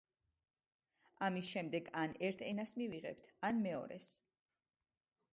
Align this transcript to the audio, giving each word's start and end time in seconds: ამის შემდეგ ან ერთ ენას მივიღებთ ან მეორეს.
ამის 1.25 1.49
შემდეგ 1.57 1.91
ან 2.03 2.15
ერთ 2.29 2.41
ენას 2.51 2.73
მივიღებთ 2.83 3.27
ან 3.49 3.61
მეორეს. 3.67 4.07